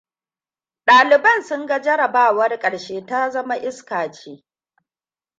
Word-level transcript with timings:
Daliban 0.85 1.43
sun 1.43 1.65
ga 1.67 1.79
jarrabawar 1.81 2.59
karshe 2.59 3.05
ta 3.05 3.29
zama 3.29 3.55
iska 3.57 4.11
ce. 4.11 4.43